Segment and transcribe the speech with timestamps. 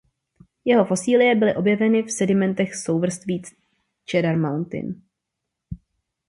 [0.65, 3.41] Jeho fosilie byly objeveny v sedimentech souvrství
[4.05, 5.01] Cedar Mountain.